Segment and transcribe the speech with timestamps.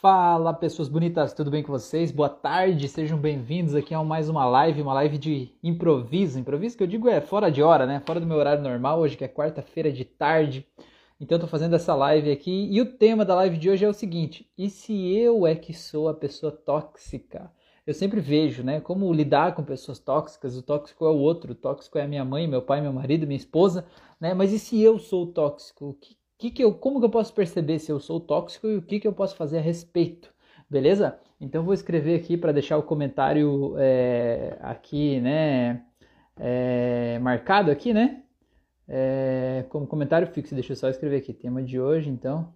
[0.00, 2.12] Fala pessoas bonitas, tudo bem com vocês?
[2.12, 6.38] Boa tarde, sejam bem-vindos aqui a mais uma live, uma live de improviso.
[6.38, 8.02] Improviso que eu digo é fora de hora, né?
[8.06, 10.66] Fora do meu horário normal, hoje que é quarta-feira de tarde.
[11.18, 13.88] Então eu tô fazendo essa live aqui e o tema da live de hoje é
[13.88, 17.50] o seguinte: e se eu é que sou a pessoa tóxica?
[17.86, 20.58] Eu sempre vejo, né, como lidar com pessoas tóxicas.
[20.58, 23.26] O tóxico é o outro, o tóxico é a minha mãe, meu pai, meu marido,
[23.26, 23.86] minha esposa,
[24.20, 24.34] né?
[24.34, 25.86] Mas e se eu sou o tóxico?
[25.86, 28.76] O que que que eu, como que eu posso perceber se eu sou tóxico e
[28.76, 30.32] o que, que eu posso fazer a respeito?
[30.68, 31.18] Beleza?
[31.40, 35.84] Então vou escrever aqui para deixar o comentário é, aqui, né?
[36.36, 38.22] É, marcado aqui, né?
[38.88, 40.54] É, como comentário fixo.
[40.54, 41.32] Deixa eu só escrever aqui.
[41.32, 42.52] Tema de hoje, então.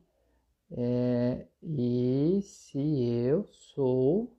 [0.73, 4.37] É, e se eu sou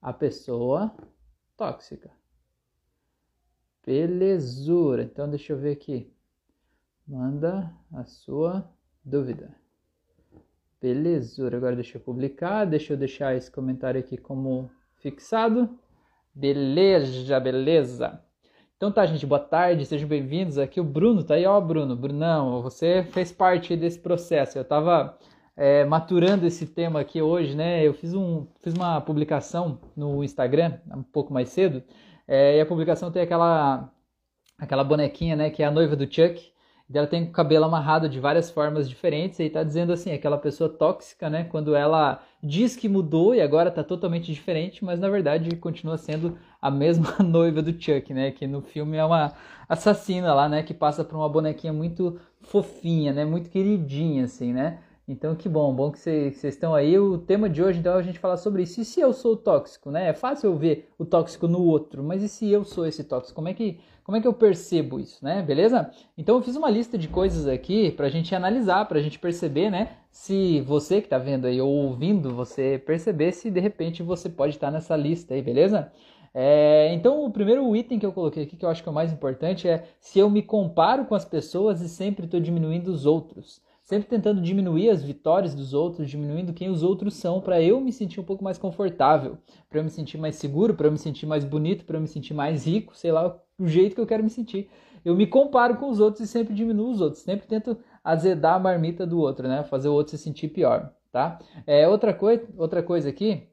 [0.00, 0.94] a pessoa
[1.56, 2.10] tóxica?
[3.84, 5.02] Belezura.
[5.02, 6.12] Então deixa eu ver aqui
[7.08, 8.68] manda a sua
[9.02, 9.54] dúvida.
[10.80, 15.78] Belezura, agora deixa eu publicar, deixa eu deixar esse comentário aqui como fixado.
[16.34, 18.22] Beleza, beleza.
[18.76, 20.58] Então tá, gente, boa tarde, sejam bem-vindos.
[20.58, 21.96] Aqui o Bruno, tá aí, ó, Bruno.
[21.96, 24.58] Brunão, você fez parte desse processo.
[24.58, 25.18] Eu tava
[25.56, 27.82] é, maturando esse tema aqui hoje, né?
[27.84, 31.82] Eu fiz, um, fiz uma publicação no Instagram um pouco mais cedo,
[32.28, 33.90] é, e a publicação tem aquela,
[34.58, 36.52] aquela bonequinha, né, que é a noiva do Chuck.
[36.92, 40.70] Ela tem o cabelo amarrado de várias formas diferentes e tá dizendo assim, aquela pessoa
[40.70, 41.44] tóxica, né?
[41.44, 46.38] Quando ela diz que mudou e agora tá totalmente diferente, mas na verdade continua sendo
[46.62, 48.30] a mesma noiva do Chuck, né?
[48.30, 49.32] Que no filme é uma
[49.68, 50.62] assassina lá, né?
[50.62, 53.24] Que passa por uma bonequinha muito fofinha, né?
[53.24, 54.78] Muito queridinha, assim, né?
[55.08, 56.98] Então, que bom, bom que vocês estão aí.
[56.98, 58.78] O tema de hoje, então, é a gente falar sobre isso.
[58.78, 60.08] E se eu sou tóxico, né?
[60.08, 63.34] É fácil eu ver o tóxico no outro, mas e se eu sou esse tóxico?
[63.34, 65.42] Como é que, como é que eu percebo isso, né?
[65.42, 65.90] Beleza?
[66.16, 69.98] Então, eu fiz uma lista de coisas aqui pra gente analisar, pra gente perceber, né?
[70.10, 74.54] Se você que tá vendo aí ou ouvindo, você perceber se de repente você pode
[74.54, 75.92] estar nessa lista aí, beleza?
[76.32, 78.94] É, então, o primeiro item que eu coloquei aqui, que eu acho que é o
[78.94, 83.04] mais importante, é se eu me comparo com as pessoas e sempre estou diminuindo os
[83.04, 87.80] outros sempre tentando diminuir as vitórias dos outros, diminuindo quem os outros são, para eu
[87.80, 90.98] me sentir um pouco mais confortável, para eu me sentir mais seguro, para eu me
[90.98, 94.06] sentir mais bonito, para eu me sentir mais rico, sei lá, o jeito que eu
[94.06, 94.70] quero me sentir.
[95.04, 98.58] Eu me comparo com os outros e sempre diminuo os outros, sempre tento azedar a
[98.58, 99.64] marmita do outro, né?
[99.64, 101.38] Fazer o outro se sentir pior, tá?
[101.66, 103.48] É, outra, coi outra coisa aqui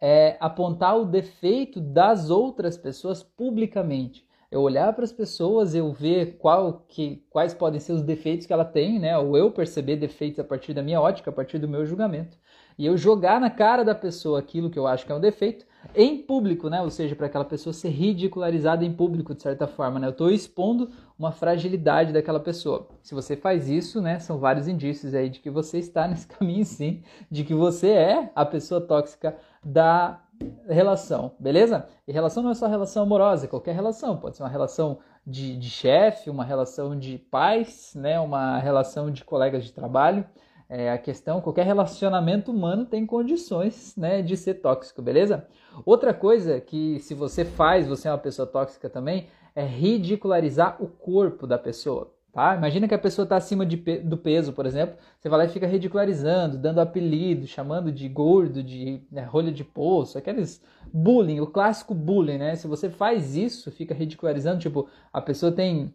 [0.00, 6.38] é apontar o defeito das outras pessoas publicamente eu olhar para as pessoas, eu ver
[6.38, 9.16] qual que, quais podem ser os defeitos que ela tem, né?
[9.18, 12.38] Ou eu perceber defeitos a partir da minha ótica, a partir do meu julgamento.
[12.78, 15.66] E eu jogar na cara da pessoa aquilo que eu acho que é um defeito
[15.94, 16.82] em público, né?
[16.82, 20.06] Ou seja, para aquela pessoa ser ridicularizada em público, de certa forma, né?
[20.06, 22.88] Eu estou expondo uma fragilidade daquela pessoa.
[23.02, 24.18] Se você faz isso, né?
[24.18, 28.30] São vários indícios aí de que você está nesse caminho, sim, de que você é
[28.34, 30.20] a pessoa tóxica da
[30.68, 31.86] relação, beleza?
[32.06, 35.56] E relação não é só relação amorosa, é qualquer relação, pode ser uma relação de,
[35.56, 38.20] de chefe, uma relação de pais, né?
[38.20, 40.24] Uma relação de colegas de trabalho.
[40.68, 45.46] É, a questão, qualquer relacionamento humano tem condições né, de ser tóxico, beleza?
[45.84, 50.88] Outra coisa que se você faz, você é uma pessoa tóxica também, é ridicularizar o
[50.88, 52.12] corpo da pessoa.
[52.36, 52.54] Tá?
[52.54, 55.48] Imagina que a pessoa está acima de, do peso, por exemplo, você vai lá e
[55.48, 60.62] fica ridicularizando, dando apelido, chamando de gordo, de né, rolha de poço, aqueles
[60.92, 62.54] bullying, o clássico bullying, né?
[62.54, 65.94] Se você faz isso, fica ridicularizando, tipo, a pessoa tem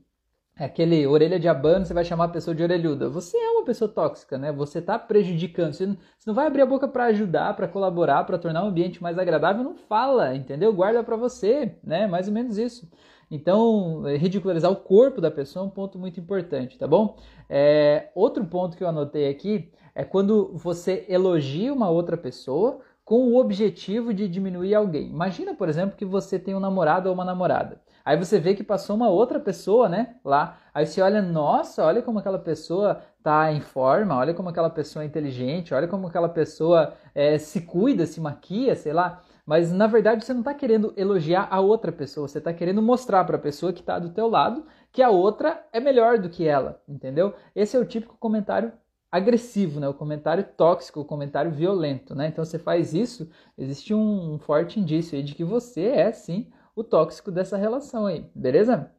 [0.65, 3.09] aquele orelha de abano, você vai chamar a pessoa de orelhuda.
[3.09, 4.51] Você é uma pessoa tóxica, né?
[4.51, 5.73] Você está prejudicando.
[5.73, 8.67] Você não, você não vai abrir a boca para ajudar, para colaborar, para tornar o
[8.67, 9.63] ambiente mais agradável.
[9.63, 10.73] Não fala, entendeu?
[10.73, 12.07] Guarda para você, né?
[12.07, 12.89] Mais ou menos isso.
[13.29, 17.17] Então, é, ridicularizar o corpo da pessoa é um ponto muito importante, tá bom?
[17.49, 23.29] É, outro ponto que eu anotei aqui é quando você elogia uma outra pessoa com
[23.29, 25.09] o objetivo de diminuir alguém.
[25.09, 27.81] Imagina, por exemplo, que você tem um namorado ou uma namorada.
[28.03, 30.57] Aí você vê que passou uma outra pessoa, né, lá.
[30.73, 35.03] Aí você olha, nossa, olha como aquela pessoa tá em forma, olha como aquela pessoa
[35.03, 39.21] é inteligente, olha como aquela pessoa é, se cuida, se maquia, sei lá.
[39.45, 43.23] Mas na verdade você não está querendo elogiar a outra pessoa, você está querendo mostrar
[43.25, 46.47] para a pessoa que está do teu lado que a outra é melhor do que
[46.47, 47.33] ela, entendeu?
[47.55, 48.71] Esse é o típico comentário
[49.11, 49.87] agressivo, né?
[49.87, 52.27] O comentário tóxico, o comentário violento, né?
[52.27, 56.83] Então você faz isso, existe um forte indício aí de que você é sim o
[56.83, 58.91] tóxico dessa relação aí, beleza?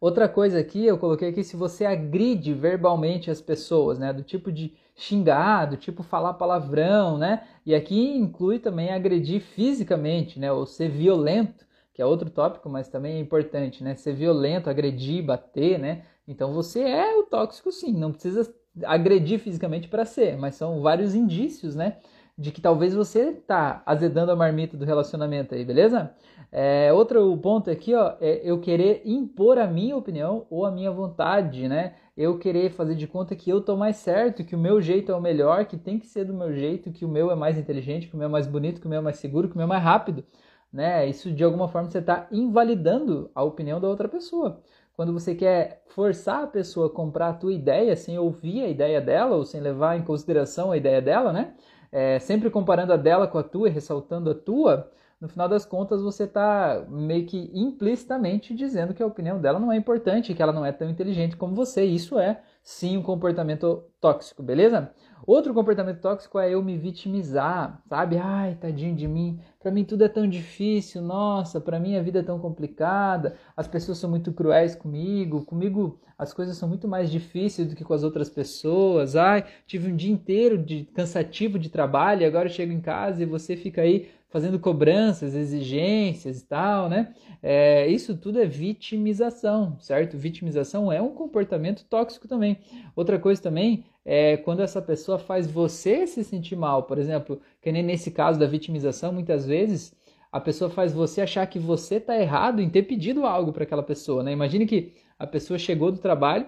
[0.00, 4.12] Outra coisa aqui, eu coloquei aqui se você agride verbalmente as pessoas, né?
[4.12, 7.46] Do tipo de xingar, do tipo falar palavrão, né?
[7.64, 10.52] E aqui inclui também agredir fisicamente, né?
[10.52, 13.94] Ou ser violento, que é outro tópico, mas também é importante, né?
[13.94, 16.02] Ser violento, agredir, bater, né?
[16.28, 18.54] Então você é o tóxico sim, não precisa
[18.84, 21.96] agredir fisicamente para ser, mas são vários indícios, né?
[22.38, 26.14] De que talvez você tá azedando a marmita do relacionamento aí, beleza?
[26.52, 30.90] É, outro ponto aqui, ó, é eu querer impor a minha opinião ou a minha
[30.90, 31.94] vontade, né?
[32.16, 35.14] Eu querer fazer de conta que eu tô mais certo, que o meu jeito é
[35.14, 38.06] o melhor, que tem que ser do meu jeito, que o meu é mais inteligente,
[38.06, 39.64] que o meu é mais bonito, que o meu é mais seguro, que o meu
[39.64, 40.24] é mais rápido,
[40.72, 41.06] né?
[41.08, 44.62] Isso de alguma forma você está invalidando a opinião da outra pessoa.
[44.94, 49.00] Quando você quer forçar a pessoa a comprar a tua ideia sem ouvir a ideia
[49.00, 51.54] dela ou sem levar em consideração a ideia dela, né?
[51.98, 54.90] É, sempre comparando a dela com a tua e ressaltando a tua,
[55.26, 59.72] no final das contas você está meio que implicitamente dizendo que a opinião dela não
[59.72, 61.84] é importante, que ela não é tão inteligente como você.
[61.84, 64.92] Isso é sim um comportamento tóxico, beleza?
[65.26, 68.18] Outro comportamento tóxico é eu me vitimizar, sabe?
[68.18, 69.40] Ai, tadinho de mim.
[69.60, 71.02] Para mim tudo é tão difícil.
[71.02, 73.34] Nossa, para mim a vida é tão complicada.
[73.56, 75.44] As pessoas são muito cruéis comigo.
[75.44, 79.16] Comigo as coisas são muito mais difíceis do que com as outras pessoas.
[79.16, 83.22] Ai, tive um dia inteiro de cansativo de trabalho, e agora eu chego em casa
[83.22, 87.14] e você fica aí fazendo cobranças, exigências e tal, né?
[87.42, 90.18] É, isso tudo é vitimização, certo?
[90.18, 92.58] Vitimização é um comportamento tóxico também.
[92.94, 97.72] Outra coisa também é quando essa pessoa faz você se sentir mal, por exemplo, que
[97.72, 99.94] nem nesse caso da vitimização, muitas vezes
[100.30, 103.82] a pessoa faz você achar que você está errado em ter pedido algo para aquela
[103.82, 104.32] pessoa, né?
[104.32, 106.46] Imagine que a pessoa chegou do trabalho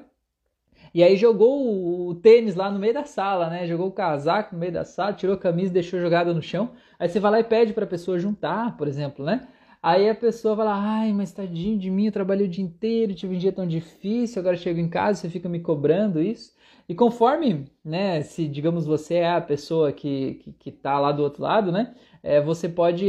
[0.95, 3.67] e aí jogou o tênis lá no meio da sala, né?
[3.67, 6.71] Jogou o casaco no meio da sala, tirou a camisa deixou jogada no chão.
[6.99, 9.47] Aí você vai lá e pede para a pessoa juntar, por exemplo, né?
[9.83, 13.15] Aí a pessoa vai lá, ai, mas tadinho de mim, eu trabalhei o dia inteiro,
[13.15, 16.53] tive um dia tão difícil, agora chego em casa, você fica me cobrando isso.
[16.89, 21.23] E conforme, né, se digamos você é a pessoa que, que, que tá lá do
[21.23, 23.07] outro lado, né, é, você pode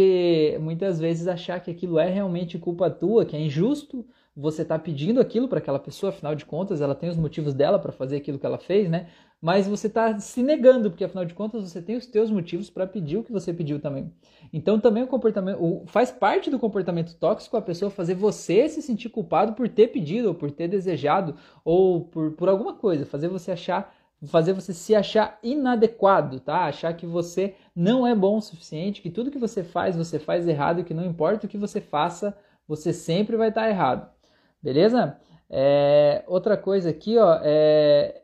[0.59, 4.05] muitas vezes achar que aquilo é realmente culpa tua, que é injusto,
[4.39, 7.77] você está pedindo aquilo para aquela pessoa, afinal de contas, ela tem os motivos dela
[7.77, 9.07] para fazer aquilo que ela fez, né?
[9.41, 12.87] Mas você está se negando, porque afinal de contas você tem os teus motivos para
[12.87, 14.13] pedir o que você pediu também.
[14.53, 18.81] Então também o comportamento, o, faz parte do comportamento tóxico a pessoa fazer você se
[18.81, 21.35] sentir culpado por ter pedido, ou por ter desejado,
[21.65, 23.93] ou por, por alguma coisa, fazer você achar
[24.23, 26.65] fazer você se achar inadequado, tá?
[26.65, 30.47] Achar que você não é bom o suficiente, que tudo que você faz, você faz
[30.47, 32.37] errado, e que não importa o que você faça,
[32.67, 34.18] você sempre vai estar errado.
[34.61, 35.19] Beleza?
[35.49, 38.23] É, outra coisa aqui, ó, é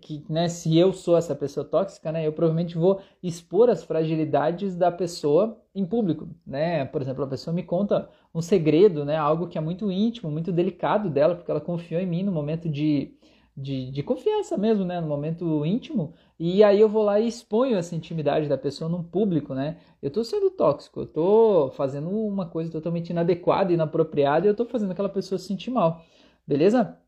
[0.00, 4.74] que, né, se eu sou essa pessoa tóxica, né, eu provavelmente vou expor as fragilidades
[4.74, 6.86] da pessoa em público, né?
[6.86, 10.50] Por exemplo, a pessoa me conta um segredo, né, algo que é muito íntimo, muito
[10.50, 13.14] delicado dela, porque ela confiou em mim no momento de,
[13.56, 17.76] de, de confiança mesmo, né, no momento íntimo, e aí eu vou lá e exponho
[17.76, 19.78] essa intimidade da pessoa num público, né?
[20.02, 24.66] Eu estou sendo tóxico, eu estou fazendo uma coisa totalmente inadequada, inapropriada e eu estou
[24.66, 26.04] fazendo aquela pessoa se sentir mal,
[26.46, 26.98] beleza?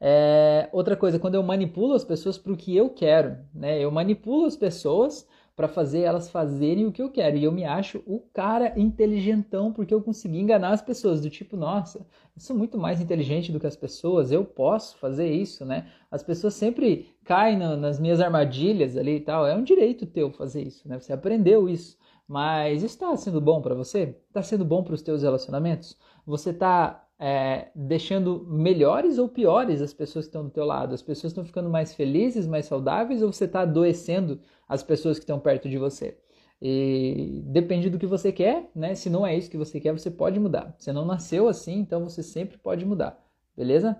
[0.00, 3.78] É, outra coisa, quando eu manipulo as pessoas para o que eu quero, né?
[3.80, 7.36] Eu manipulo as pessoas para fazer elas fazerem o que eu quero.
[7.36, 11.56] E eu me acho o cara inteligentão porque eu consegui enganar as pessoas, do tipo,
[11.56, 15.86] nossa, eu sou muito mais inteligente do que as pessoas, eu posso fazer isso, né?
[16.10, 19.46] As pessoas sempre caem no, nas minhas armadilhas ali e tal.
[19.46, 20.98] É um direito teu fazer isso, né?
[20.98, 21.98] Você aprendeu isso.
[22.26, 24.16] Mas está sendo bom para você?
[24.28, 25.98] Está sendo bom para os teus relacionamentos?
[26.24, 30.92] Você está é, deixando melhores ou piores as pessoas que estão do teu lado?
[30.92, 35.22] As pessoas estão ficando mais felizes, mais saudáveis ou você está adoecendo as pessoas que
[35.22, 36.18] estão perto de você?
[36.60, 38.96] E depende do que você quer, né?
[38.96, 40.74] Se não é isso que você quer, você pode mudar.
[40.76, 43.16] Você não nasceu assim, então você sempre pode mudar,
[43.56, 43.96] beleza?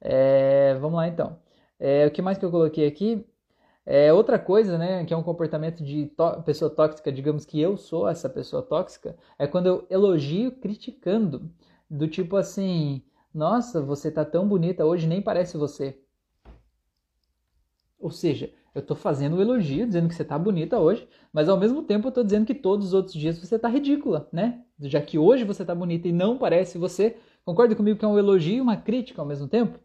[0.00, 1.38] É, vamos lá então.
[1.78, 3.22] É, o que mais que eu coloquei aqui?
[3.84, 6.10] É, outra coisa, né, que é um comportamento de
[6.46, 11.50] pessoa tóxica, digamos que eu sou essa pessoa tóxica, é quando eu elogio criticando
[11.92, 13.02] do tipo assim:
[13.34, 15.98] Nossa, você tá tão bonita hoje, nem parece você.
[17.98, 21.58] Ou seja, eu estou fazendo um elogio, dizendo que você tá bonita hoje, mas ao
[21.58, 24.64] mesmo tempo eu estou dizendo que todos os outros dias você tá ridícula, né?
[24.80, 27.16] Já que hoje você tá bonita e não parece você.
[27.44, 29.78] Concorda comigo que é um elogio e uma crítica ao mesmo tempo?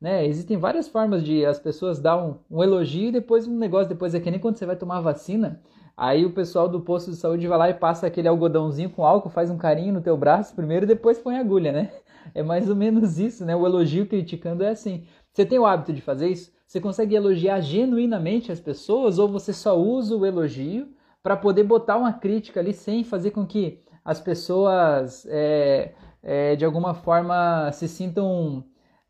[0.00, 0.26] Né?
[0.26, 4.14] Existem várias formas de as pessoas dar um, um elogio e depois um negócio, depois
[4.14, 5.62] é que nem quando você vai tomar vacina,
[5.96, 9.28] Aí o pessoal do posto de saúde vai lá e passa aquele algodãozinho com álcool,
[9.28, 11.92] faz um carinho no teu braço primeiro e depois põe agulha, né?
[12.36, 13.56] É mais ou menos isso, né?
[13.56, 15.04] O elogio criticando é assim.
[15.32, 16.52] Você tem o hábito de fazer isso?
[16.64, 20.88] Você consegue elogiar genuinamente as pessoas ou você só usa o elogio
[21.20, 26.64] para poder botar uma crítica ali sem fazer com que as pessoas é, é, de
[26.64, 28.64] alguma forma se sintam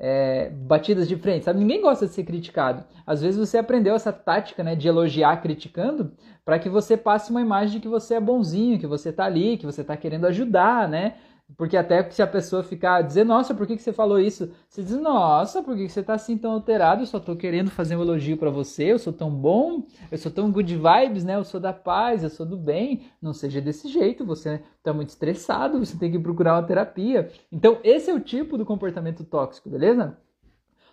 [0.04, 1.60] é, batidas de frente, sabe?
[1.60, 2.84] Ninguém gosta de ser criticado.
[3.06, 6.10] Às vezes você aprendeu essa tática, né, de elogiar criticando,
[6.44, 9.56] para que você passe uma imagem de que você é bonzinho, que você tá ali,
[9.56, 11.14] que você tá querendo ajudar, né?
[11.56, 14.52] Porque até se a pessoa ficar dizer, nossa, por que, que você falou isso?
[14.68, 17.02] Você diz, nossa, por que, que você tá assim tão alterado?
[17.02, 20.30] Eu só tô querendo fazer um elogio para você, eu sou tão bom, eu sou
[20.30, 21.36] tão good vibes, né?
[21.36, 23.06] Eu sou da paz, eu sou do bem.
[23.20, 27.30] Não seja desse jeito, você tá muito estressado, você tem que procurar uma terapia.
[27.50, 30.16] Então, esse é o tipo do comportamento tóxico, beleza?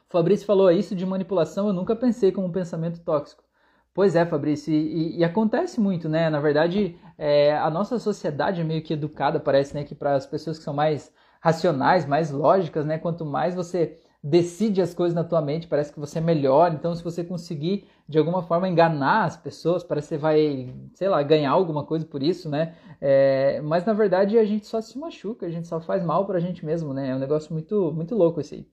[0.07, 3.43] Fabrício falou isso de manipulação, eu nunca pensei como um pensamento tóxico.
[3.93, 6.29] Pois é, Fabrício, e, e, e, acontece muito, né?
[6.29, 9.83] Na verdade, é, a nossa sociedade é meio que educada, parece, né?
[9.83, 12.97] Que para as pessoas que são mais racionais, mais lógicas, né?
[12.97, 16.73] Quanto mais você decide as coisas na tua mente, parece que você é melhor.
[16.73, 21.07] Então, se você conseguir de alguma forma enganar as pessoas, parece que você vai, sei
[21.09, 22.75] lá, ganhar alguma coisa por isso, né?
[23.01, 26.39] É, mas na verdade a gente só se machuca, a gente só faz mal pra
[26.39, 27.09] gente mesmo, né?
[27.09, 28.67] É um negócio muito, muito louco esse aí.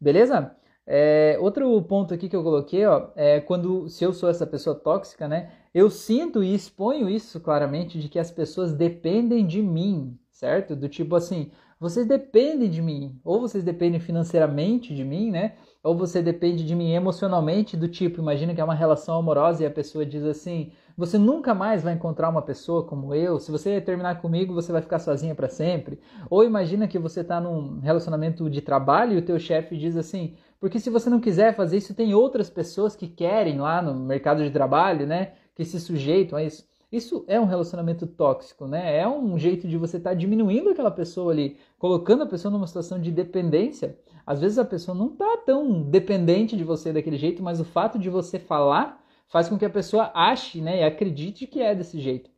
[0.00, 0.54] Beleza?
[0.86, 4.76] É, outro ponto aqui que eu coloquei, ó, é quando se eu sou essa pessoa
[4.76, 5.50] tóxica, né?
[5.74, 10.76] Eu sinto e exponho isso claramente de que as pessoas dependem de mim, certo?
[10.76, 15.56] Do tipo assim, vocês dependem de mim, ou vocês dependem financeiramente de mim, né?
[15.82, 19.66] Ou você depende de mim emocionalmente, do tipo, imagina que é uma relação amorosa e
[19.66, 23.38] a pessoa diz assim: você nunca mais vai encontrar uma pessoa como eu.
[23.38, 26.00] Se você terminar comigo, você vai ficar sozinha para sempre.
[26.30, 30.34] Ou imagina que você está num relacionamento de trabalho e o teu chefe diz assim:
[30.66, 34.42] porque se você não quiser fazer isso, tem outras pessoas que querem lá no mercado
[34.42, 35.34] de trabalho, né?
[35.54, 36.66] Que se sujeitam a isso.
[36.90, 38.98] Isso é um relacionamento tóxico, né?
[38.98, 42.66] É um jeito de você estar tá diminuindo aquela pessoa ali, colocando a pessoa numa
[42.66, 43.96] situação de dependência.
[44.26, 47.96] Às vezes a pessoa não está tão dependente de você daquele jeito, mas o fato
[47.96, 52.00] de você falar faz com que a pessoa ache, né, e acredite que é desse
[52.00, 52.28] jeito.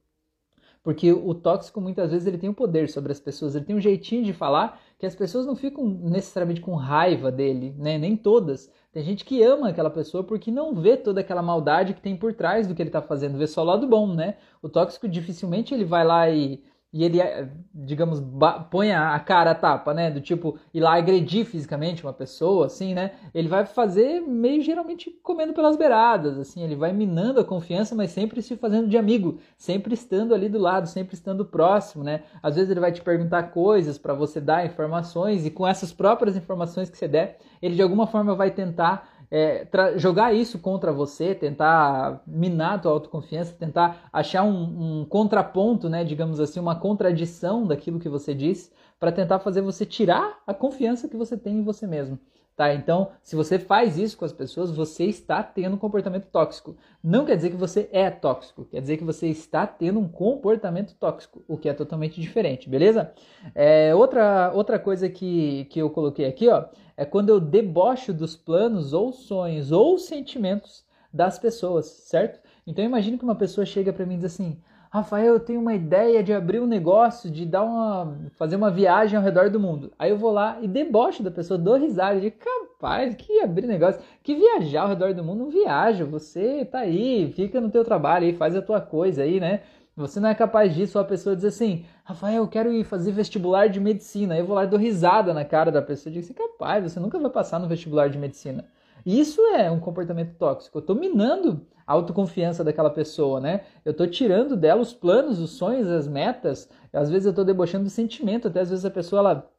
[0.82, 3.74] Porque o tóxico muitas vezes ele tem o um poder sobre as pessoas, ele tem
[3.74, 7.96] um jeitinho de falar que as pessoas não ficam necessariamente com raiva dele, né?
[7.96, 8.70] Nem todas.
[8.92, 12.34] Tem gente que ama aquela pessoa porque não vê toda aquela maldade que tem por
[12.34, 14.36] trás do que ele está fazendo, vê só o lado bom, né?
[14.60, 18.22] O tóxico dificilmente ele vai lá e e ele, eh, digamos,
[18.70, 20.10] põe a cara a tapa, né?
[20.10, 23.12] Do tipo, ir lá agredir fisicamente uma pessoa, assim, né?
[23.34, 28.10] Ele vai fazer meio geralmente comendo pelas beiradas, assim, ele vai minando a confiança, mas
[28.10, 32.22] sempre se fazendo de amigo, sempre estando ali do lado, sempre estando próximo, né?
[32.42, 36.36] Às vezes ele vai te perguntar coisas para você dar informações, e com essas próprias
[36.36, 39.66] informações que você der, ele de alguma forma vai tentar é,
[39.96, 46.04] jogar isso contra você, tentar minar a tua autoconfiança, tentar achar um, um, contraponto, né,
[46.04, 51.08] digamos assim, uma contradição daquilo que você diz, para tentar fazer você tirar a confiança
[51.08, 52.18] que você tem em você mesmo.
[52.58, 52.74] Tá?
[52.74, 56.76] Então, se você faz isso com as pessoas, você está tendo um comportamento tóxico.
[57.00, 60.92] Não quer dizer que você é tóxico, quer dizer que você está tendo um comportamento
[60.96, 63.12] tóxico, o que é totalmente diferente, beleza?
[63.54, 66.64] É, outra, outra coisa que, que eu coloquei aqui, ó,
[66.96, 70.84] é quando eu debocho dos planos ou sonhos ou sentimentos
[71.14, 72.40] das pessoas, certo?
[72.66, 74.60] Então imagine que uma pessoa chega para mim e diz assim:
[74.90, 79.18] Rafael, eu tenho uma ideia de abrir um negócio, de dar uma, fazer uma viagem
[79.18, 79.92] ao redor do mundo.
[79.98, 84.00] Aí eu vou lá e debocho da pessoa, dou risada, de capaz, que abrir negócio,
[84.22, 88.26] que viajar ao redor do mundo, não viaja, você tá aí, fica no teu trabalho
[88.26, 89.60] aí, faz a tua coisa aí, né?
[89.94, 93.68] Você não é capaz disso, a pessoa diz assim, Rafael, eu quero ir fazer vestibular
[93.68, 94.34] de medicina.
[94.34, 97.00] Aí eu vou lá e dou risada na cara da pessoa digo, é capaz, você
[97.00, 98.64] nunca vai passar no vestibular de medicina.
[99.08, 100.76] Isso é um comportamento tóxico.
[100.76, 103.62] Eu estou minando a autoconfiança daquela pessoa, né?
[103.82, 106.68] Eu estou tirando dela os planos, os sonhos, as metas.
[106.92, 109.50] Às vezes eu estou debochando do sentimento, até às vezes a pessoa ela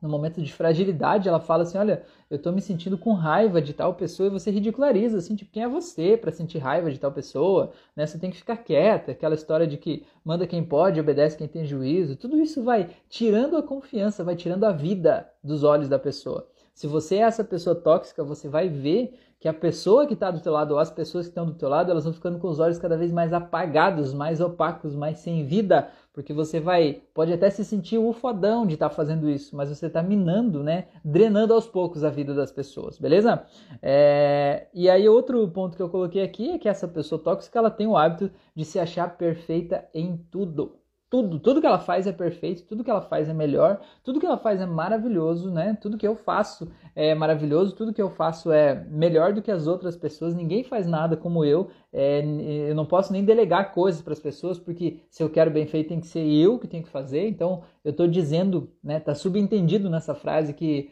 [0.00, 3.72] no momento de fragilidade, ela fala assim: Olha, eu tô me sentindo com raiva de
[3.72, 7.10] tal pessoa, e você ridiculariza, assim, tipo, quem é você para sentir raiva de tal
[7.10, 7.72] pessoa?
[7.96, 8.06] Né?
[8.06, 11.64] Você tem que ficar quieta, aquela história de que manda quem pode, obedece quem tem
[11.64, 12.14] juízo.
[12.14, 16.51] Tudo isso vai tirando a confiança, vai tirando a vida dos olhos da pessoa.
[16.74, 20.40] Se você é essa pessoa tóxica, você vai ver que a pessoa que está do
[20.40, 22.60] teu lado ou as pessoas que estão do teu lado, elas vão ficando com os
[22.60, 27.50] olhos cada vez mais apagados, mais opacos, mais sem vida, porque você vai, pode até
[27.50, 31.52] se sentir o fodão de estar tá fazendo isso, mas você está minando, né, drenando
[31.52, 33.44] aos poucos a vida das pessoas, beleza?
[33.82, 34.68] É...
[34.72, 37.88] E aí outro ponto que eu coloquei aqui é que essa pessoa tóxica, ela tem
[37.88, 40.81] o hábito de se achar perfeita em tudo
[41.12, 44.24] tudo, tudo que ela faz é perfeito, tudo que ela faz é melhor, tudo que
[44.24, 45.76] ela faz é maravilhoso, né?
[45.78, 49.66] Tudo que eu faço é maravilhoso, tudo que eu faço é melhor do que as
[49.66, 50.34] outras pessoas.
[50.34, 51.68] Ninguém faz nada como eu.
[51.92, 52.22] É,
[52.66, 55.88] eu não posso nem delegar coisas para as pessoas, porque se eu quero bem feito
[55.88, 57.28] tem que ser eu que tenho que fazer.
[57.28, 58.98] Então eu estou dizendo, né?
[58.98, 60.90] Tá subentendido nessa frase que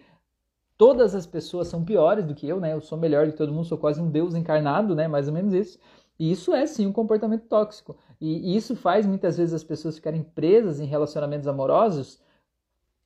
[0.77, 2.75] todas as pessoas são piores do que eu, né?
[2.75, 5.09] Eu sou melhor do que todo mundo, sou quase um deus encarnado, né?
[5.09, 5.79] Mais ou menos isso.
[6.19, 7.97] E isso é sim um comportamento tóxico.
[8.21, 12.21] E, isso faz muitas vezes as pessoas ficarem presas em relacionamentos amorosos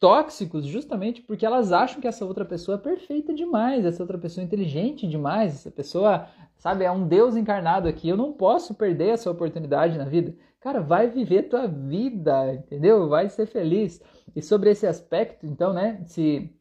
[0.00, 4.42] tóxicos justamente porque elas acham que essa outra pessoa é perfeita demais, essa outra pessoa
[4.42, 6.28] é inteligente demais, essa pessoa,
[6.58, 8.08] sabe, é um Deus encarnado aqui.
[8.08, 10.34] Eu não posso perder essa oportunidade na vida.
[10.60, 13.08] Cara, vai viver tua vida, entendeu?
[13.08, 14.02] Vai ser feliz.
[14.34, 16.54] E sobre esse aspecto, então, né, se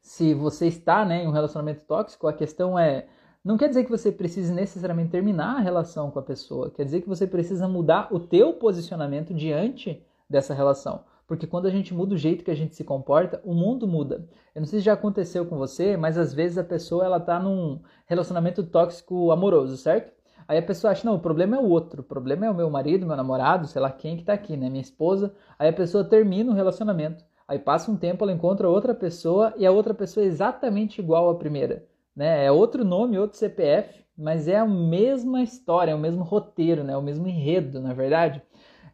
[0.00, 3.06] se você está, né, em um relacionamento tóxico, a questão é
[3.44, 7.00] não quer dizer que você precise necessariamente terminar a relação com a pessoa, quer dizer
[7.00, 11.04] que você precisa mudar o teu posicionamento diante dessa relação.
[11.26, 14.26] Porque quando a gente muda o jeito que a gente se comporta, o mundo muda.
[14.54, 17.38] Eu não sei se já aconteceu com você, mas às vezes a pessoa ela tá
[17.38, 20.10] num relacionamento tóxico amoroso, certo?
[20.48, 22.70] Aí a pessoa acha, não, o problema é o outro, o problema é o meu
[22.70, 24.70] marido, meu namorado, sei lá quem que tá aqui, né?
[24.70, 25.34] Minha esposa.
[25.58, 27.22] Aí a pessoa termina o relacionamento.
[27.46, 31.28] Aí passa um tempo, ela encontra outra pessoa e a outra pessoa é exatamente igual
[31.28, 31.84] à primeira.
[32.18, 32.46] Né?
[32.46, 36.94] É outro nome, outro CPF, mas é a mesma história, é o mesmo roteiro, né?
[36.94, 38.42] É o mesmo enredo, na verdade.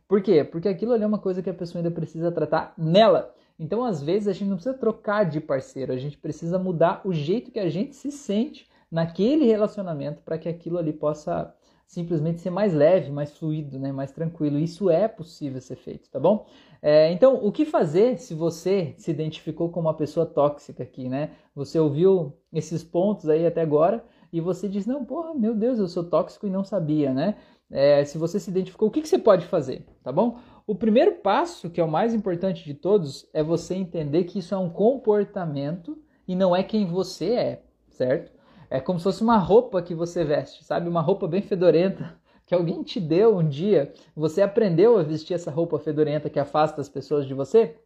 [0.06, 0.44] Por quê?
[0.44, 3.34] Porque aquilo ali é uma coisa que a pessoa ainda precisa tratar nela.
[3.58, 7.14] Então, às vezes, a gente não precisa trocar de parceiro, a gente precisa mudar o
[7.14, 11.54] jeito que a gente se sente naquele relacionamento para que aquilo ali possa
[11.86, 13.92] simplesmente ser mais leve, mais fluido, né?
[13.92, 14.58] mais tranquilo.
[14.58, 16.46] Isso é possível ser feito, tá bom?
[16.82, 21.30] É, então, o que fazer se você se identificou como uma pessoa tóxica aqui, né?
[21.54, 25.88] Você ouviu esses pontos aí até agora e você diz, não, porra, meu Deus, eu
[25.88, 27.36] sou tóxico e não sabia, né?
[27.70, 30.38] é, se você se identificou, o que, que você pode fazer, tá bom?
[30.66, 34.54] O primeiro passo, que é o mais importante de todos, é você entender que isso
[34.54, 38.32] é um comportamento e não é quem você é, certo?
[38.74, 40.88] É como se fosse uma roupa que você veste, sabe?
[40.88, 43.92] Uma roupa bem fedorenta que alguém te deu um dia.
[44.16, 47.76] Você aprendeu a vestir essa roupa fedorenta que afasta as pessoas de você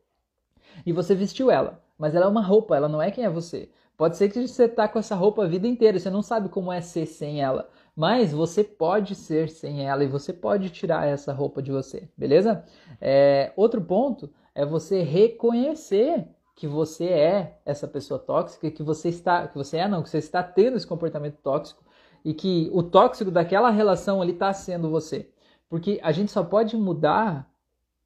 [0.86, 1.84] e você vestiu ela.
[1.98, 3.68] Mas ela é uma roupa, ela não é quem é você.
[3.98, 6.72] Pode ser que você tá com essa roupa a vida inteira, você não sabe como
[6.72, 7.68] é ser sem ela.
[7.94, 12.64] Mas você pode ser sem ela e você pode tirar essa roupa de você, beleza?
[12.98, 16.26] É, outro ponto é você reconhecer
[16.58, 20.18] que você é essa pessoa tóxica, que você está, que você é não, que você
[20.18, 21.84] está tendo esse comportamento tóxico
[22.24, 25.30] e que o tóxico daquela relação ali está sendo você.
[25.68, 27.48] Porque a gente só pode mudar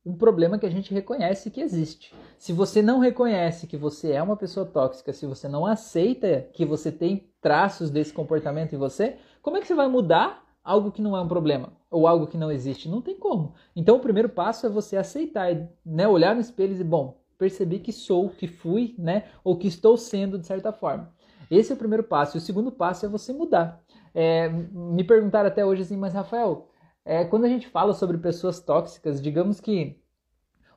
[0.04, 2.14] um problema que a gente reconhece que existe.
[2.37, 6.66] Se você não reconhece que você é uma pessoa tóxica, se você não aceita que
[6.66, 11.00] você tem traços desse comportamento em você, como é que você vai mudar algo que
[11.00, 12.87] não é um problema ou algo que não existe?
[12.87, 13.54] Não tem como.
[13.75, 15.49] Então o primeiro passo é você aceitar,
[15.87, 19.67] né, olhar no espelho e dizer, bom, percebi que sou, que fui, né, ou que
[19.67, 21.13] estou sendo de certa forma.
[21.50, 22.37] Esse é o primeiro passo.
[22.37, 23.83] E o segundo passo é você mudar.
[24.15, 26.69] É, me perguntaram até hoje assim, mas Rafael,
[27.05, 30.00] é, quando a gente fala sobre pessoas tóxicas, digamos que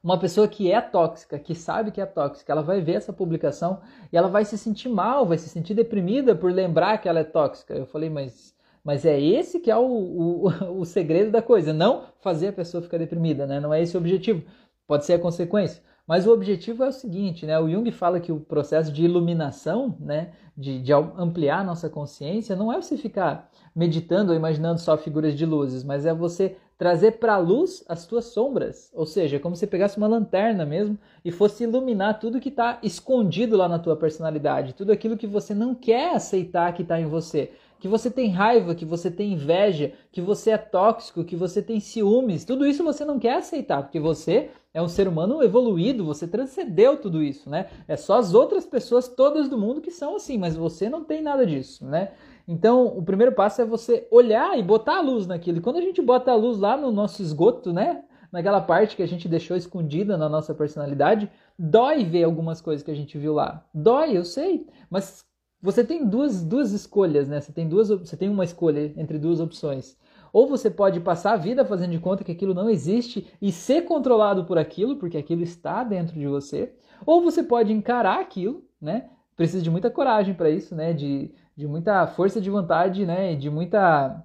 [0.04, 3.82] uma pessoa que é tóxica, que sabe que é tóxica, ela vai ver essa publicação
[4.12, 7.24] e ela vai se sentir mal, vai se sentir deprimida por lembrar que ela é
[7.24, 7.76] tóxica.
[7.76, 10.48] Eu falei, mas, mas é esse que é o, o,
[10.82, 13.60] o segredo da coisa, não fazer a pessoa ficar deprimida, né?
[13.60, 14.44] Não é esse o objetivo.
[14.88, 15.82] Pode ser a consequência.
[16.08, 17.60] Mas o objetivo é o seguinte, né?
[17.60, 22.72] O Jung fala que o processo de iluminação, né, de, de ampliar nossa consciência, não
[22.72, 27.34] é você ficar meditando ou imaginando só figuras de luzes, mas é você trazer para
[27.34, 28.92] a luz as tuas sombras.
[28.94, 32.80] Ou seja, é como se pegasse uma lanterna mesmo e fosse iluminar tudo que está
[32.84, 37.06] escondido lá na tua personalidade, tudo aquilo que você não quer aceitar que está em
[37.06, 41.62] você que você tem raiva, que você tem inveja, que você é tóxico, que você
[41.62, 46.04] tem ciúmes, tudo isso você não quer aceitar, porque você é um ser humano evoluído,
[46.04, 47.68] você transcendeu tudo isso, né?
[47.88, 51.22] É só as outras pessoas todas do mundo que são assim, mas você não tem
[51.22, 52.12] nada disso, né?
[52.46, 55.60] Então, o primeiro passo é você olhar e botar a luz naquilo.
[55.60, 58.04] E quando a gente bota a luz lá no nosso esgoto, né?
[58.30, 62.92] Naquela parte que a gente deixou escondida na nossa personalidade, dói ver algumas coisas que
[62.92, 63.66] a gente viu lá.
[63.74, 65.24] Dói, eu sei, mas
[65.62, 67.40] você tem duas, duas escolhas, né?
[67.40, 69.98] Você tem, duas, você tem uma escolha entre duas opções.
[70.36, 73.84] Ou você pode passar a vida fazendo de conta que aquilo não existe e ser
[73.84, 76.76] controlado por aquilo, porque aquilo está dentro de você.
[77.06, 79.10] Ou você pode encarar aquilo, né?
[79.38, 80.92] Precisa de muita coragem para isso, né?
[80.92, 83.34] De, de muita força de vontade, né?
[83.34, 84.22] De muita,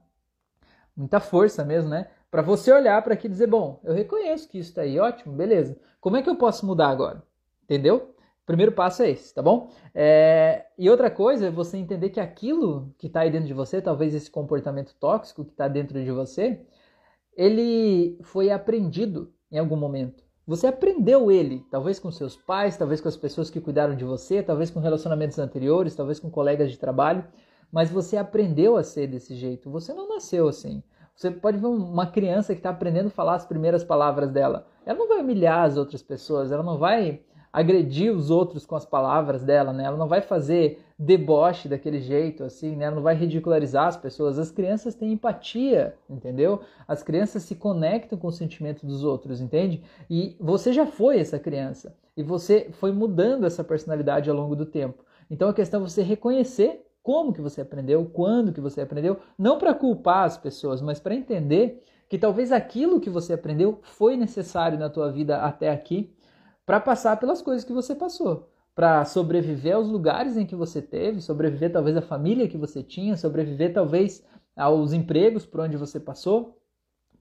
[0.96, 2.08] muita força mesmo, né?
[2.28, 5.32] Para você olhar para aqui e dizer, bom, eu reconheço que isso está aí, ótimo,
[5.32, 5.78] beleza.
[6.00, 7.22] Como é que eu posso mudar agora?
[7.62, 8.16] Entendeu?
[8.50, 9.70] Primeiro passo é esse, tá bom?
[9.94, 10.66] É...
[10.76, 14.12] E outra coisa é você entender que aquilo que está aí dentro de você, talvez
[14.12, 16.60] esse comportamento tóxico que está dentro de você,
[17.36, 20.24] ele foi aprendido em algum momento.
[20.46, 24.42] Você aprendeu ele, talvez com seus pais, talvez com as pessoas que cuidaram de você,
[24.42, 27.24] talvez com relacionamentos anteriores, talvez com colegas de trabalho,
[27.70, 29.70] mas você aprendeu a ser desse jeito.
[29.70, 30.82] Você não nasceu assim.
[31.14, 34.66] Você pode ver uma criança que está aprendendo a falar as primeiras palavras dela.
[34.84, 38.86] Ela não vai humilhar as outras pessoas, ela não vai agredir os outros com as
[38.86, 39.84] palavras dela, né?
[39.84, 42.84] Ela não vai fazer deboche daquele jeito, assim, né?
[42.84, 44.38] Ela não vai ridicularizar as pessoas.
[44.38, 46.60] As crianças têm empatia, entendeu?
[46.86, 49.82] As crianças se conectam com o sentimento dos outros, entende?
[50.08, 51.96] E você já foi essa criança.
[52.16, 55.04] E você foi mudando essa personalidade ao longo do tempo.
[55.28, 59.58] Então a questão é você reconhecer como que você aprendeu, quando que você aprendeu, não
[59.58, 64.78] para culpar as pessoas, mas para entender que talvez aquilo que você aprendeu foi necessário
[64.78, 66.12] na tua vida até aqui
[66.70, 71.20] para passar pelas coisas que você passou, para sobreviver aos lugares em que você teve,
[71.20, 74.24] sobreviver talvez à família que você tinha, sobreviver talvez
[74.56, 76.62] aos empregos por onde você passou,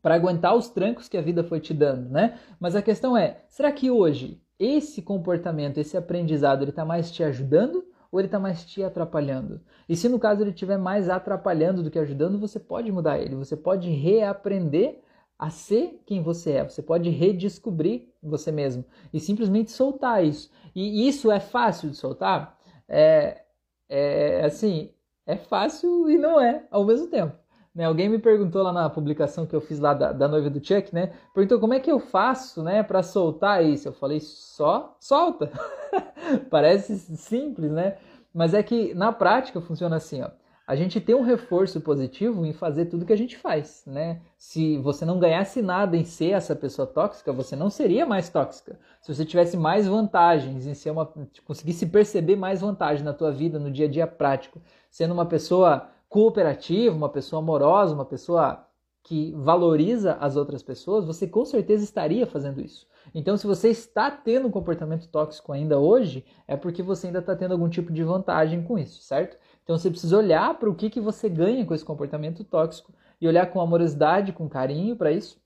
[0.03, 2.37] para aguentar os trancos que a vida foi te dando, né?
[2.59, 7.23] Mas a questão é, será que hoje esse comportamento, esse aprendizado, ele está mais te
[7.23, 9.61] ajudando ou ele está mais te atrapalhando?
[9.89, 13.33] E se no caso ele estiver mais atrapalhando do que ajudando, você pode mudar ele,
[13.33, 15.01] você pode reaprender
[15.39, 20.51] a ser quem você é, você pode redescobrir você mesmo e simplesmente soltar isso.
[20.75, 22.57] E isso é fácil de soltar?
[22.87, 23.43] É,
[23.87, 24.91] é assim,
[25.25, 27.35] é fácil e não é ao mesmo tempo.
[27.73, 27.85] Né?
[27.85, 30.93] Alguém me perguntou lá na publicação que eu fiz lá da, da noiva do Chuck,
[30.93, 31.13] né?
[31.33, 33.87] Perguntou como é que eu faço, né, para soltar isso.
[33.87, 35.51] Eu falei só solta.
[36.49, 37.97] Parece simples, né?
[38.33, 40.29] Mas é que na prática funciona assim, ó.
[40.69, 44.21] A gente tem um reforço positivo em fazer tudo que a gente faz, né?
[44.37, 48.79] Se você não ganhasse nada em ser essa pessoa tóxica, você não seria mais tóxica.
[49.01, 51.11] Se você tivesse mais vantagens em ser uma
[51.43, 55.89] conseguisse perceber mais vantagem na tua vida no dia a dia prático, sendo uma pessoa
[56.07, 58.63] cooperativa, uma pessoa amorosa, uma pessoa
[59.01, 62.85] que valoriza as outras pessoas, você com certeza estaria fazendo isso.
[63.11, 67.35] Então, se você está tendo um comportamento tóxico ainda hoje, é porque você ainda está
[67.35, 69.35] tendo algum tipo de vantagem com isso, certo?
[69.69, 73.27] Então, você precisa olhar para o que, que você ganha com esse comportamento tóxico e
[73.27, 75.39] olhar com amorosidade, com carinho para isso,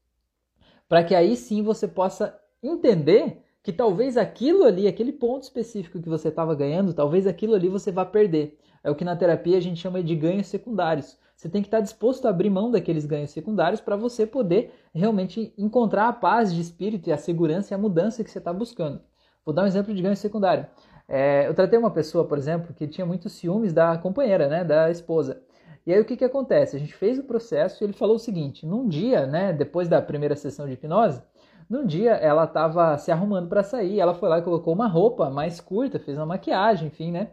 [0.88, 2.34] para que aí sim você possa
[2.64, 7.68] entender que talvez aquilo ali, aquele ponto específico que você estava ganhando, talvez aquilo ali
[7.68, 8.58] você vá perder.
[8.82, 11.20] É o que na terapia a gente chama de ganhos secundários.
[11.36, 15.54] Você tem que estar disposto a abrir mão daqueles ganhos secundários para você poder realmente
[15.58, 19.02] encontrar a paz de espírito e a segurança e a mudança que você está buscando.
[19.46, 20.66] Vou dar um exemplo de ganho secundário.
[21.08, 24.90] É, eu tratei uma pessoa, por exemplo, que tinha muitos ciúmes da companheira, né, da
[24.90, 25.42] esposa.
[25.86, 26.76] E aí o que, que acontece?
[26.76, 30.02] A gente fez o processo e ele falou o seguinte: num dia, né, depois da
[30.02, 31.22] primeira sessão de hipnose,
[31.70, 35.30] num dia ela estava se arrumando para sair, ela foi lá e colocou uma roupa
[35.30, 37.32] mais curta, fez uma maquiagem, enfim, né?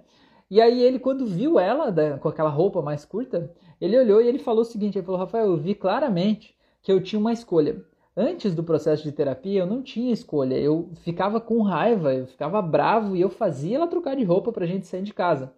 [0.51, 4.27] E aí ele, quando viu ela da, com aquela roupa mais curta, ele olhou e
[4.27, 7.85] ele falou o seguinte, ele falou, Rafael, eu vi claramente que eu tinha uma escolha.
[8.23, 10.55] Antes do processo de terapia, eu não tinha escolha.
[10.55, 14.67] Eu ficava com raiva, eu ficava bravo e eu fazia ela trocar de roupa pra
[14.67, 15.55] gente sair de casa.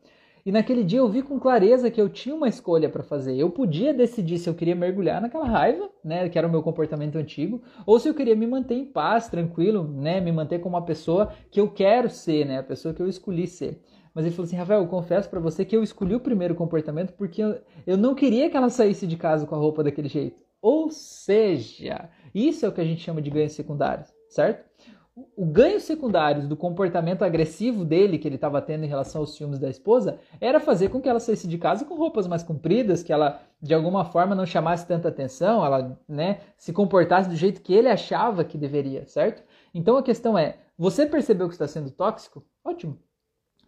[0.47, 3.37] E naquele dia eu vi com clareza que eu tinha uma escolha para fazer.
[3.37, 7.17] Eu podia decidir se eu queria mergulhar naquela raiva, né, que era o meu comportamento
[7.17, 10.85] antigo, ou se eu queria me manter em paz, tranquilo, né, me manter como uma
[10.85, 13.83] pessoa que eu quero ser, né, a pessoa que eu escolhi ser.
[14.15, 17.13] Mas ele falou assim: Rafael, eu confesso para você que eu escolhi o primeiro comportamento
[17.15, 20.41] porque eu, eu não queria que ela saísse de casa com a roupa daquele jeito.
[20.63, 24.65] Ou seja, isso é o que a gente chama de ganhos secundários, certo?
[25.37, 29.59] O ganho secundário do comportamento agressivo dele, que ele estava tendo em relação aos ciúmes
[29.59, 33.13] da esposa, era fazer com que ela saísse de casa com roupas mais compridas, que
[33.13, 37.75] ela de alguma forma não chamasse tanta atenção, ela né, se comportasse do jeito que
[37.75, 39.43] ele achava que deveria, certo?
[39.75, 42.45] Então a questão é: você percebeu que está sendo tóxico?
[42.65, 42.99] Ótimo.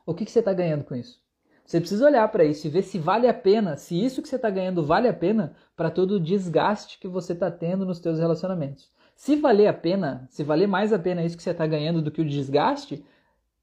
[0.07, 1.23] O que, que você está ganhando com isso?
[1.64, 4.37] Você precisa olhar para isso e ver se vale a pena, se isso que você
[4.37, 8.18] está ganhando vale a pena para todo o desgaste que você está tendo nos seus
[8.18, 8.92] relacionamentos.
[9.16, 12.11] Se valer a pena, se valer mais a pena isso que você está ganhando do
[12.11, 13.05] que o desgaste,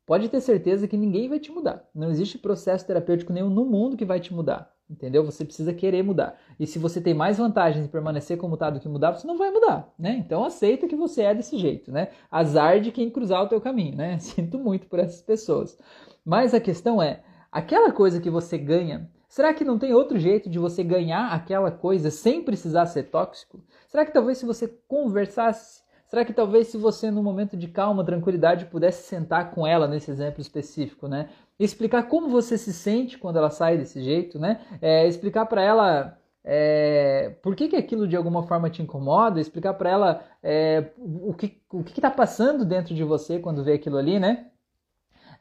[0.06, 1.88] pode ter certeza que ninguém vai te mudar.
[1.94, 4.74] Não existe processo terapêutico nenhum no mundo que vai te mudar.
[4.90, 5.24] Entendeu?
[5.24, 6.38] Você precisa querer mudar.
[6.60, 9.38] E se você tem mais vantagens em permanecer como está do que mudar, você não
[9.38, 10.18] vai mudar, né?
[10.18, 12.10] Então aceita que você é desse jeito, né?
[12.30, 14.18] Azar de quem cruzar o teu caminho, né?
[14.20, 15.78] Sinto muito por essas pessoas.
[16.26, 20.50] Mas a questão é, aquela coisa que você ganha, será que não tem outro jeito
[20.50, 23.64] de você ganhar aquela coisa sem precisar ser tóxico?
[23.88, 28.06] Será que talvez se você conversasse, será que talvez se você no momento de calma,
[28.06, 31.30] tranquilidade, pudesse sentar com ela nesse exemplo específico, né?
[31.60, 34.62] Explicar como você se sente quando ela sai desse jeito, né?
[34.82, 39.74] É, explicar para ela é, por que, que aquilo de alguma forma te incomoda, explicar
[39.76, 43.98] para ela é, o que o que está passando dentro de você quando vê aquilo
[43.98, 44.51] ali, né?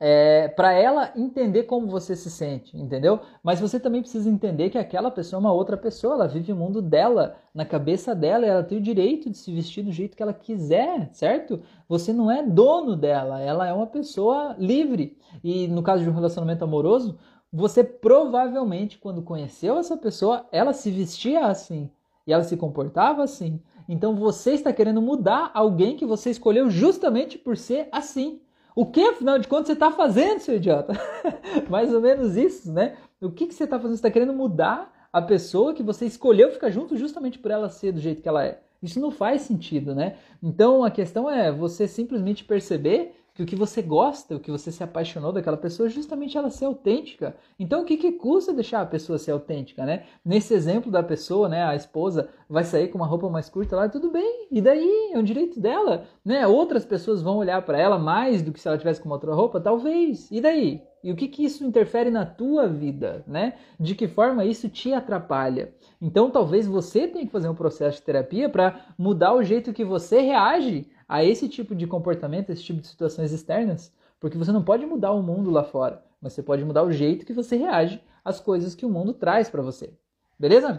[0.03, 3.21] É, para ela entender como você se sente, entendeu?
[3.43, 6.57] Mas você também precisa entender que aquela pessoa é uma outra pessoa, ela vive o
[6.57, 10.23] mundo dela, na cabeça dela, ela tem o direito de se vestir do jeito que
[10.23, 11.61] ela quiser, certo?
[11.87, 15.19] Você não é dono dela, ela é uma pessoa livre.
[15.45, 17.19] E no caso de um relacionamento amoroso,
[17.53, 21.91] você provavelmente, quando conheceu essa pessoa, ela se vestia assim
[22.27, 23.61] e ela se comportava assim.
[23.89, 28.41] Então você está querendo mudar alguém que você escolheu justamente por ser assim.
[28.75, 30.93] O que, afinal de contas, você está fazendo, seu idiota?
[31.69, 32.97] Mais ou menos isso, né?
[33.21, 33.97] O que, que você está fazendo?
[33.97, 37.93] Você está querendo mudar a pessoa que você escolheu ficar junto justamente por ela ser
[37.93, 38.61] do jeito que ela é.
[38.83, 40.17] Isso não faz sentido, né?
[40.43, 44.71] Então a questão é você simplesmente perceber que o que você gosta, o que você
[44.71, 47.35] se apaixonou daquela pessoa, justamente ela ser autêntica.
[47.59, 50.05] Então, o que, que custa deixar a pessoa ser autêntica, né?
[50.23, 53.89] Nesse exemplo da pessoa, né, a esposa vai sair com uma roupa mais curta lá,
[53.89, 55.13] tudo bem, e daí?
[55.15, 56.47] É um direito dela, né?
[56.47, 59.35] Outras pessoas vão olhar para ela mais do que se ela tivesse com uma outra
[59.35, 60.83] roupa, talvez, e daí?
[61.03, 63.55] E o que, que isso interfere na tua vida, né?
[63.79, 65.73] De que forma isso te atrapalha?
[65.99, 69.85] Então, talvez você tenha que fazer um processo de terapia para mudar o jeito que
[69.85, 74.63] você reage a esse tipo de comportamento, esse tipo de situações externas, porque você não
[74.63, 78.01] pode mudar o mundo lá fora, mas você pode mudar o jeito que você reage
[78.25, 79.93] às coisas que o mundo traz para você.
[80.39, 80.79] Beleza?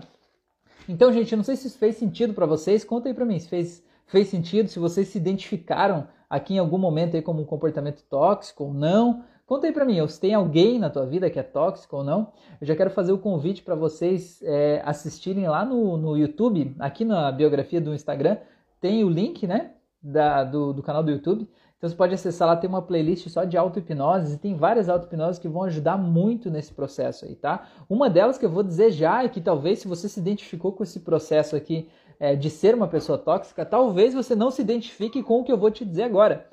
[0.88, 3.38] Então, gente, eu não sei se isso fez sentido para vocês, conta aí para mim
[3.38, 7.46] se fez, fez sentido, se vocês se identificaram aqui em algum momento aí como um
[7.46, 9.26] comportamento tóxico ou não.
[9.46, 12.32] Conta aí para mim, se tem alguém na tua vida que é tóxico ou não.
[12.62, 17.04] Eu já quero fazer o convite para vocês é, assistirem lá no, no YouTube, aqui
[17.04, 18.38] na biografia do Instagram,
[18.80, 19.72] tem o link, né?
[20.02, 21.48] Da, do, do canal do YouTube.
[21.78, 25.40] Então você pode acessar lá, tem uma playlist só de auto-hipnose e tem várias auto-hipnoses
[25.40, 27.68] que vão ajudar muito nesse processo aí, tá?
[27.90, 30.84] Uma delas que eu vou dizer já é que talvez se você se identificou com
[30.84, 35.40] esse processo aqui é, de ser uma pessoa tóxica, talvez você não se identifique com
[35.40, 36.48] o que eu vou te dizer agora.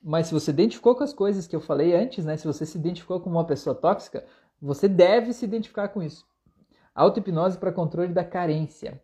[0.00, 2.36] Mas se você identificou com as coisas que eu falei antes, né?
[2.36, 4.24] Se você se identificou como uma pessoa tóxica,
[4.62, 6.24] você deve se identificar com isso.
[6.94, 9.02] Auto-hipnose para controle da carência.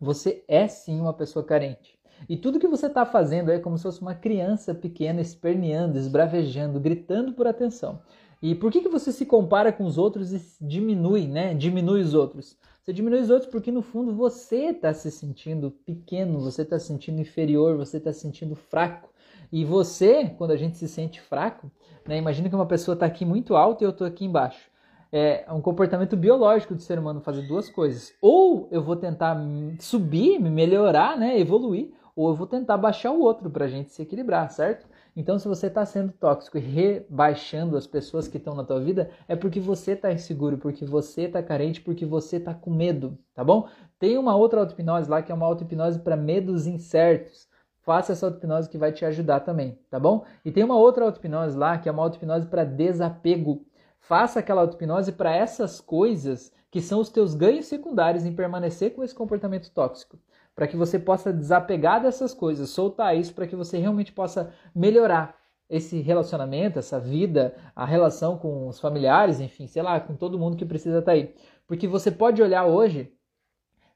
[0.00, 1.93] Você é sim uma pessoa carente.
[2.28, 6.80] E tudo que você está fazendo é como se fosse uma criança pequena esperneando, esbravejando,
[6.80, 8.00] gritando por atenção.
[8.40, 11.54] E por que, que você se compara com os outros e diminui, né?
[11.54, 12.56] Diminui os outros.
[12.82, 16.86] Você diminui os outros porque no fundo você está se sentindo pequeno, você está se
[16.86, 19.08] sentindo inferior, você está se sentindo fraco.
[19.50, 21.70] E você, quando a gente se sente fraco,
[22.06, 22.18] né?
[22.18, 24.74] Imagina que uma pessoa está aqui muito alta e eu estou aqui embaixo
[25.16, 28.12] é um comportamento biológico do ser humano fazer duas coisas.
[28.20, 29.38] Ou eu vou tentar
[29.78, 33.92] subir, me melhorar, né, evoluir, ou eu vou tentar baixar o outro para a gente
[33.92, 34.86] se equilibrar, certo?
[35.16, 39.10] Então, se você está sendo tóxico e rebaixando as pessoas que estão na tua vida,
[39.28, 43.42] é porque você está inseguro, porque você está carente, porque você está com medo, tá
[43.44, 43.68] bom?
[43.98, 47.48] Tem uma outra auto-hipnose lá que é uma auto-hipnose para medos incertos.
[47.82, 50.24] Faça essa auto-hipnose que vai te ajudar também, tá bom?
[50.44, 53.64] E tem uma outra auto-hipnose lá que é uma auto-hipnose para desapego.
[53.98, 59.04] Faça aquela auto-hipnose para essas coisas que são os teus ganhos secundários em permanecer com
[59.04, 60.18] esse comportamento tóxico
[60.54, 65.36] para que você possa desapegar dessas coisas, soltar isso para que você realmente possa melhorar
[65.68, 70.56] esse relacionamento, essa vida, a relação com os familiares, enfim, sei lá, com todo mundo
[70.56, 71.34] que precisa estar tá aí.
[71.66, 73.12] Porque você pode olhar hoje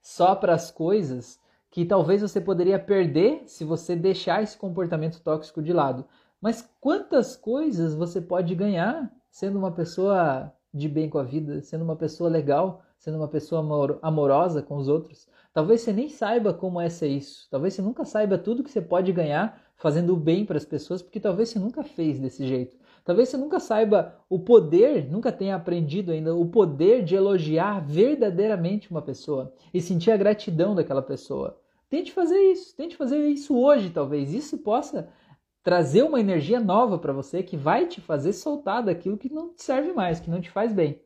[0.01, 1.39] só para as coisas
[1.71, 6.07] que talvez você poderia perder se você deixar esse comportamento tóxico de lado.
[6.41, 11.85] Mas quantas coisas você pode ganhar sendo uma pessoa de bem com a vida, sendo
[11.85, 15.27] uma pessoa legal, sendo uma pessoa amor amorosa com os outros?
[15.53, 17.49] Talvez você nem saiba como é ser isso.
[17.51, 21.01] Talvez você nunca saiba tudo que você pode ganhar fazendo o bem para as pessoas,
[21.01, 22.77] porque talvez você nunca fez desse jeito.
[23.05, 28.91] Talvez você nunca saiba o poder, nunca tenha aprendido ainda o poder de elogiar verdadeiramente
[28.91, 31.59] uma pessoa e sentir a gratidão daquela pessoa.
[31.89, 35.09] Tente fazer isso, tente fazer isso hoje, talvez isso possa
[35.63, 39.63] trazer uma energia nova para você que vai te fazer soltar daquilo que não te
[39.63, 41.01] serve mais, que não te faz bem.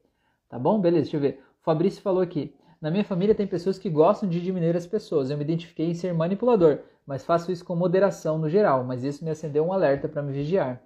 [0.48, 0.81] Tá bom?
[0.81, 1.40] Beleza, deixa eu ver.
[1.62, 2.55] Fabrício falou aqui.
[2.81, 5.31] Na minha família tem pessoas que gostam de diminuir as pessoas.
[5.31, 8.83] Eu me identifiquei em ser manipulador, mas faço isso com moderação no geral.
[8.85, 10.83] Mas isso me acendeu um alerta para me vigiar.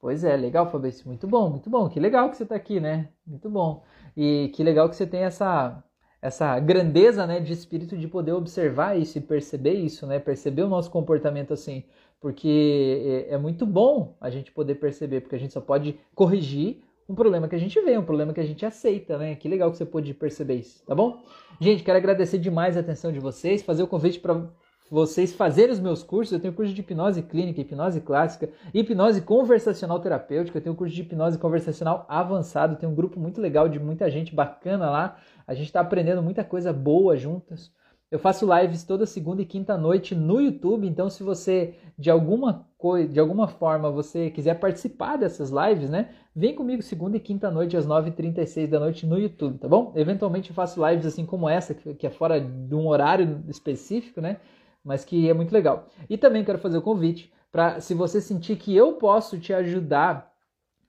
[0.00, 1.06] Pois é, legal, Fabrício.
[1.06, 1.88] Muito bom, muito bom.
[1.88, 3.08] Que legal que você está aqui, né?
[3.26, 3.84] Muito bom.
[4.16, 5.82] E que legal que você tem essa
[6.20, 10.18] essa grandeza, né, de espírito de poder observar isso e perceber isso, né?
[10.18, 11.84] Perceber o nosso comportamento assim,
[12.20, 16.82] porque é, é muito bom a gente poder perceber, porque a gente só pode corrigir
[17.08, 19.34] um problema que a gente vê, um problema que a gente aceita, né?
[19.36, 21.22] Que legal que você pôde perceber isso, tá bom?
[21.60, 24.48] Gente, quero agradecer demais a atenção de vocês, fazer o convite para
[24.90, 26.32] vocês fazerem os meus cursos.
[26.32, 31.02] Eu tenho curso de hipnose clínica, hipnose clássica, hipnose conversacional terapêutica, eu tenho curso de
[31.02, 35.16] hipnose conversacional avançado, tem um grupo muito legal de muita gente bacana lá.
[35.46, 37.72] A gente está aprendendo muita coisa boa juntas.
[38.10, 42.65] Eu faço lives toda segunda e quinta noite no YouTube, então se você de alguma
[42.86, 46.10] coisa, de alguma forma você quiser participar dessas lives, né?
[46.34, 49.92] Vem comigo segunda e quinta noite às 9h36 da noite no YouTube, tá bom?
[49.96, 54.36] Eventualmente eu faço lives assim como essa, que é fora de um horário específico, né?
[54.84, 55.88] Mas que é muito legal.
[56.08, 60.32] E também quero fazer o convite para se você sentir que eu posso te ajudar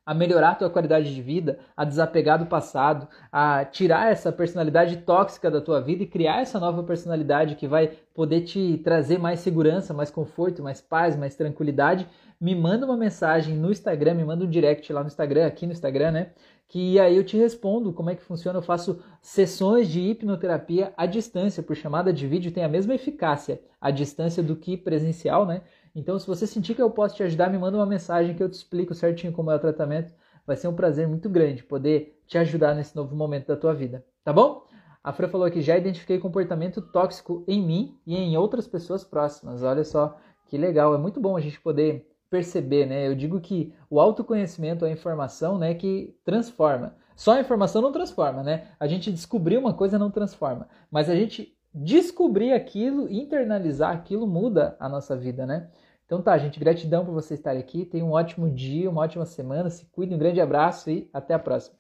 [0.08, 4.96] a melhorar a tua qualidade de vida, a desapegar do passado, a tirar essa personalidade
[5.00, 9.42] tóxica da tua vida e criar essa nova personalidade que vai poder te trazer mais
[9.42, 12.08] segurança, mais conforto, mais paz, mais tranquilidade,
[12.40, 15.74] me manda uma mensagem no Instagram, me manda um direct lá no Instagram, aqui no
[15.74, 16.30] Instagram, né?
[16.70, 18.60] Que aí eu te respondo como é que funciona.
[18.60, 23.60] Eu faço sessões de hipnoterapia à distância, por chamada de vídeo, tem a mesma eficácia
[23.82, 25.64] à distância do que presencial, né?
[25.98, 28.48] Então, se você sentir que eu posso te ajudar, me manda uma mensagem que eu
[28.48, 30.14] te explico certinho como é o tratamento.
[30.46, 34.06] Vai ser um prazer muito grande poder te ajudar nesse novo momento da tua vida,
[34.24, 34.68] tá bom?
[35.04, 39.64] A Fran falou aqui, já identifiquei comportamento tóxico em mim e em outras pessoas próximas.
[39.64, 43.08] Olha só que legal, é muito bom a gente poder perceber, né?
[43.08, 46.96] Eu digo que o autoconhecimento, a informação, né, que transforma.
[47.16, 48.68] Só a informação não transforma, né?
[48.80, 54.76] A gente descobrir uma coisa não transforma, mas a gente descobrir aquilo, internalizar aquilo muda
[54.80, 55.70] a nossa vida, né?
[56.08, 57.86] Então tá, gente, gratidão por você estar aqui.
[57.86, 59.70] Tenha um ótimo dia, uma ótima semana.
[59.70, 61.77] Se cuide, um grande abraço e até a próxima.